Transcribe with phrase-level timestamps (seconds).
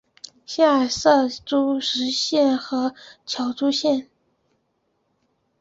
[0.47, 1.79] 下设柘
[2.11, 4.09] 县和乔珠县。